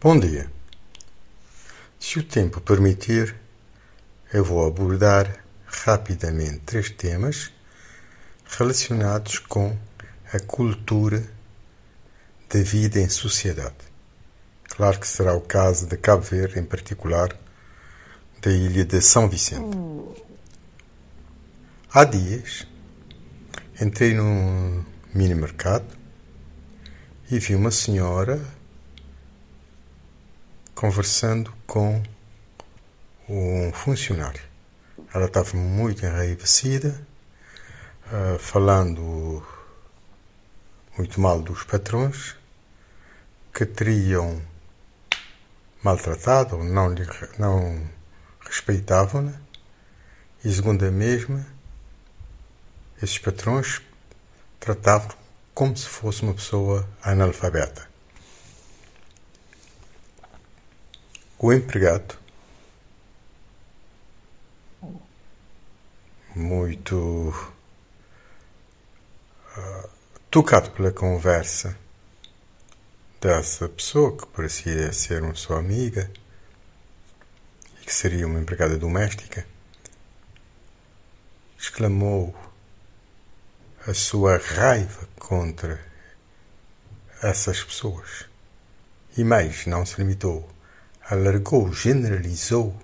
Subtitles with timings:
[0.00, 0.48] Bom dia.
[1.98, 3.34] Se o tempo permitir,
[4.32, 7.50] eu vou abordar rapidamente três temas
[8.46, 9.76] relacionados com
[10.32, 11.28] a cultura
[12.48, 13.74] da vida em sociedade.
[14.68, 17.36] Claro que será o caso de Cabo Verde, em particular,
[18.40, 19.76] da ilha de São Vicente.
[21.92, 22.68] Há dias
[23.80, 25.92] entrei num mini mercado
[27.28, 28.40] e vi uma senhora
[30.78, 32.00] conversando com
[33.28, 34.40] um funcionário.
[35.12, 37.04] Ela estava muito enraivecida,
[38.06, 39.44] uh, falando
[40.96, 42.36] muito mal dos patrões
[43.52, 44.40] que teriam
[45.82, 46.94] maltratado não,
[47.40, 47.90] não
[48.46, 49.34] respeitavam-na.
[50.44, 51.44] E segundo a mesma,
[53.02, 53.82] esses patrões
[54.60, 55.10] tratavam
[55.52, 57.87] como se fosse uma pessoa analfabeta.
[61.40, 62.18] O empregado,
[66.34, 67.32] muito
[69.56, 69.88] uh,
[70.32, 71.78] tocado pela conversa
[73.20, 76.10] dessa pessoa, que parecia ser uma sua amiga
[77.80, 79.46] e que seria uma empregada doméstica,
[81.56, 82.34] exclamou
[83.86, 85.80] a sua raiva contra
[87.22, 88.24] essas pessoas.
[89.16, 90.57] E mais, não se limitou
[91.10, 92.76] alargou, generalizou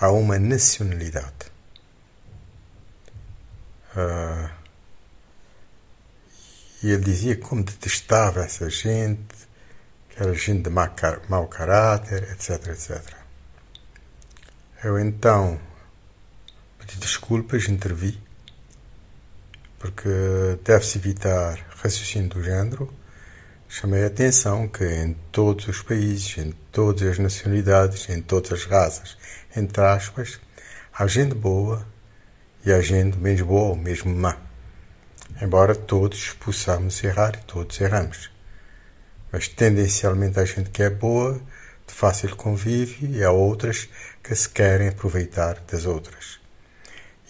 [0.00, 1.50] a uma nacionalidade.
[3.96, 4.50] Uh,
[6.82, 9.34] e ele dizia como detestava essa gente,
[10.10, 13.16] que era gente de mau, caráter, etc, etc.
[14.84, 15.58] Eu então
[16.78, 18.20] pedi desculpas, intervi,
[19.78, 20.08] porque
[20.62, 22.92] deve-se evitar raciocínio do género
[23.70, 28.64] Chamei a atenção que em todos os países, em todas as nacionalidades, em todas as
[28.64, 29.18] raças,
[29.54, 30.40] entre aspas,
[30.90, 31.86] há gente boa
[32.64, 34.38] e há gente menos boa ou mesmo má.
[35.40, 38.30] Embora todos possamos errar e todos erramos.
[39.30, 41.34] Mas tendencialmente há gente que é boa,
[41.86, 43.86] de fácil convívio, e há outras
[44.22, 46.40] que se querem aproveitar das outras.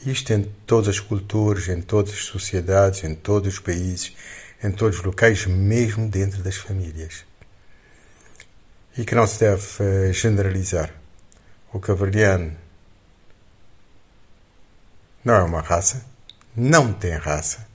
[0.06, 4.14] Isto em todas as culturas, em todas as sociedades, em todos os países,
[4.62, 7.24] em todos os locais, mesmo dentro das famílias.
[8.96, 10.92] E que não se deve uh, generalizar.
[11.72, 12.56] O cavalariano
[15.24, 16.04] não é uma raça,
[16.56, 17.66] não tem raça,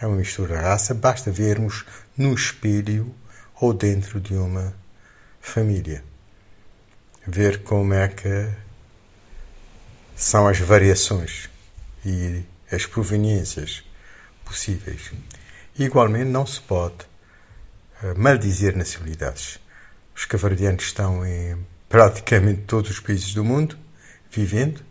[0.00, 1.84] é uma mistura de raça, basta vermos
[2.16, 3.14] no espelho
[3.60, 4.74] ou dentro de uma
[5.40, 6.02] família.
[7.26, 8.48] Ver como é que
[10.16, 11.50] são as variações
[12.04, 12.42] e
[12.72, 13.84] as proveniências
[14.44, 15.12] possíveis.
[15.80, 17.06] Igualmente, não se pode
[18.02, 19.58] uh, maldizer nacionalidades.
[20.14, 21.56] Os cavardianos estão em
[21.88, 23.78] praticamente todos os países do mundo,
[24.30, 24.82] vivendo,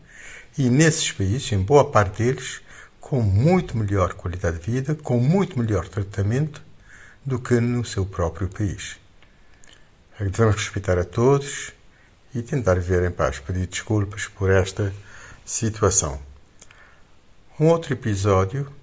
[0.58, 2.62] e nesses países, em boa parte deles,
[3.00, 6.60] com muito melhor qualidade de vida, com muito melhor tratamento
[7.24, 8.98] do que no seu próprio país.
[10.20, 11.72] Devemos respeitar a todos
[12.34, 13.38] e tentar viver em paz.
[13.38, 14.92] Pedir desculpas por esta
[15.46, 16.20] situação.
[17.60, 18.79] Um outro episódio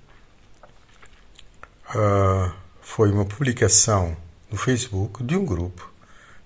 [1.94, 4.16] uh, foi uma publicação
[4.50, 5.92] no Facebook de um grupo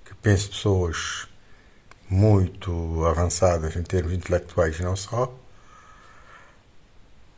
[0.04, 1.28] que penso pessoas
[2.08, 5.32] muito avançadas em termos intelectuais e não só,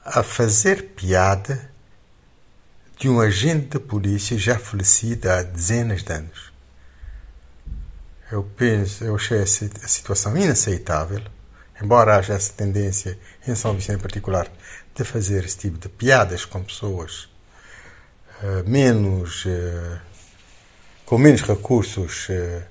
[0.04, 1.70] a fazer piada
[2.98, 6.52] de um agente da polícia já falecido há dezenas de anos.
[8.30, 11.22] Eu penso, eu achei a situação inaceitável,
[11.80, 14.50] embora haja essa tendência em São Vicente em particular
[14.94, 17.31] de fazer esse tipo de piadas com pessoas
[18.66, 20.00] menos, uh,
[21.04, 22.62] com menos recursos uh,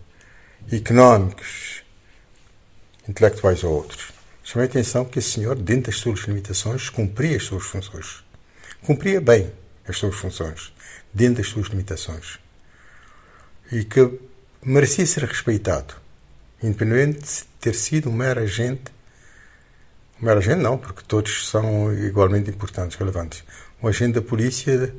[0.72, 1.84] económicos,
[3.08, 4.12] intelectuais ou outros.
[4.44, 8.24] Chamei a atenção que esse senhor, dentro das suas limitações, cumpria as suas funções.
[8.82, 9.52] Cumpria bem
[9.88, 10.74] as suas funções,
[11.14, 12.40] dentro das suas limitações.
[13.72, 14.20] E que
[14.64, 15.94] merecia ser respeitado,
[16.62, 18.92] independente de ter sido um mero agente.
[20.22, 23.44] Um mero agente não, porque todos são igualmente importantes, relevantes.
[23.82, 24.94] Um agente da polícia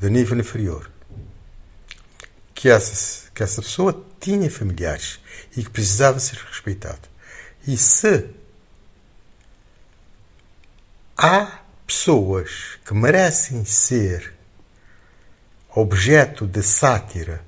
[0.00, 0.90] de nível inferior,
[2.54, 5.20] que essa, que essa pessoa tinha familiares
[5.54, 7.08] e que precisava ser respeitado.
[7.66, 8.30] E se
[11.16, 14.32] há pessoas que merecem ser
[15.68, 17.44] objeto de sátira,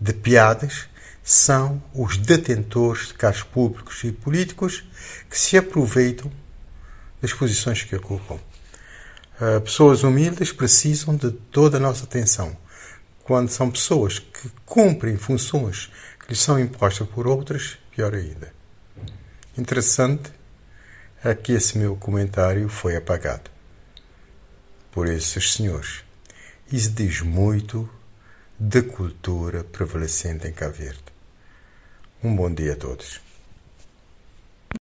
[0.00, 0.88] de piadas,
[1.22, 4.84] são os detentores de cargos públicos e políticos
[5.30, 6.32] que se aproveitam
[7.20, 8.38] das posições que ocupam.
[9.40, 12.56] Uh, pessoas humildes precisam de toda a nossa atenção.
[13.22, 18.52] quando são pessoas que cumprem funções que lhes são impostas por outras, pior ainda.
[19.56, 20.32] Interessante
[21.22, 23.50] é que esse meu comentário foi apagado
[24.90, 26.02] por esses senhores.
[26.72, 27.88] Isso diz muito
[28.58, 31.04] da cultura prevalecente em Cabo Verde.
[32.24, 33.27] Um bom dia a todos.